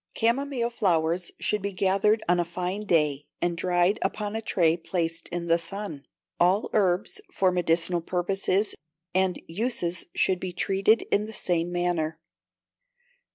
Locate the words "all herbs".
6.39-7.21